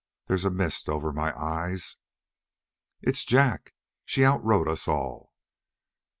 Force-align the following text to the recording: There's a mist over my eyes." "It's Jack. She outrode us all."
There's 0.25 0.45
a 0.45 0.49
mist 0.49 0.89
over 0.89 1.13
my 1.13 1.31
eyes." 1.39 1.97
"It's 3.03 3.23
Jack. 3.23 3.75
She 4.03 4.25
outrode 4.25 4.67
us 4.67 4.87
all." 4.87 5.35